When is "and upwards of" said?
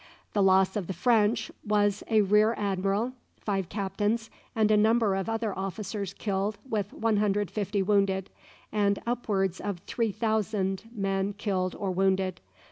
8.71-9.77